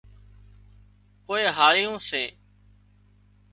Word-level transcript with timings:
ڪوئي 1.25 1.45
هاۯيون 1.57 1.95
سي 2.07 2.23